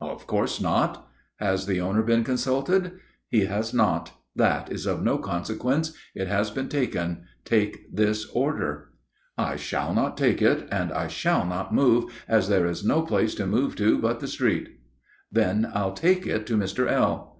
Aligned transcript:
"Of 0.00 0.26
course 0.26 0.60
not." 0.60 1.06
"Has 1.36 1.66
the 1.66 1.80
owner 1.80 2.02
been 2.02 2.24
consulted?" 2.24 2.98
"He 3.28 3.44
has 3.44 3.72
not; 3.72 4.10
that 4.34 4.68
is 4.72 4.84
of 4.84 5.00
no 5.00 5.16
consequence; 5.16 5.92
it 6.12 6.26
has 6.26 6.50
been 6.50 6.68
taken. 6.68 7.22
Take 7.44 7.94
this 7.94 8.26
order." 8.32 8.88
"I 9.38 9.54
shall 9.54 9.94
not 9.94 10.16
take 10.16 10.42
it, 10.42 10.66
and 10.72 10.90
I 10.90 11.06
shall 11.06 11.46
not 11.46 11.72
move, 11.72 12.12
as 12.26 12.48
there 12.48 12.66
is 12.66 12.82
no 12.84 13.02
place 13.02 13.36
to 13.36 13.46
move 13.46 13.76
to 13.76 13.96
but 14.00 14.18
the 14.18 14.26
street." 14.26 14.76
"Then 15.30 15.70
I'll 15.72 15.92
take 15.94 16.26
it 16.26 16.48
to 16.48 16.56
Mr. 16.56 16.90
L." 16.90 17.38